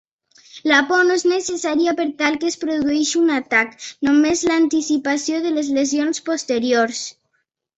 [0.69, 3.77] La por no és necessària per tal que es produeixi un atac,
[4.09, 7.05] només l"anticipació de les lesions posteriors.